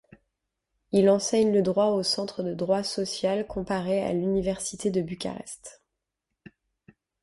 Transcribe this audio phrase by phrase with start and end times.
[0.91, 5.83] Il enseigne le droit au centre de droit social comparé à l'Université de Bucarest.